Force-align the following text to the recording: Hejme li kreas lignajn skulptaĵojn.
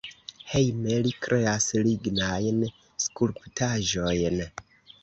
Hejme 0.53 0.95
li 1.07 1.11
kreas 1.27 1.67
lignajn 1.89 2.67
skulptaĵojn. 3.07 4.43